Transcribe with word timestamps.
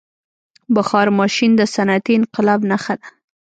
•بخار 0.75 1.07
ماشین 1.19 1.51
د 1.57 1.61
صنعتي 1.75 2.13
انقلاب 2.19 2.59
نښه 2.69 2.93
ده. 2.99 3.07